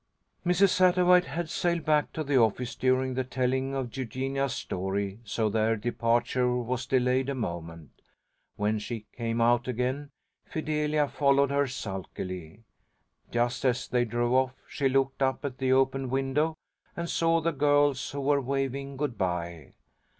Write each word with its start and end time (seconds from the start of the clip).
Mrs. 0.43 0.69
Sattawhite 0.69 1.25
had 1.25 1.47
sailed 1.47 1.85
back 1.85 2.11
to 2.13 2.23
the 2.23 2.35
office 2.35 2.73
during 2.73 3.13
the 3.13 3.23
telling 3.23 3.75
of 3.75 3.95
Eugenia's 3.95 4.55
story, 4.55 5.19
so 5.23 5.47
their 5.47 5.75
departure 5.75 6.55
was 6.57 6.87
delayed 6.87 7.29
a 7.29 7.35
moment. 7.35 7.91
When 8.55 8.79
she 8.79 9.05
came 9.15 9.39
out 9.39 9.67
again, 9.67 10.09
Fidelia 10.43 11.07
followed 11.07 11.51
her 11.51 11.67
sulkily. 11.67 12.63
Just 13.29 13.63
as 13.63 13.87
they 13.87 14.03
drove 14.05 14.33
off, 14.33 14.55
she 14.67 14.89
looked 14.89 15.21
up 15.21 15.45
at 15.45 15.59
the 15.59 15.71
open 15.71 16.09
window, 16.09 16.57
and 16.97 17.07
saw 17.07 17.39
the 17.39 17.51
girls, 17.51 18.09
who 18.09 18.21
were 18.21 18.41
waving 18.41 18.97
good 18.97 19.19
bye. 19.19 19.73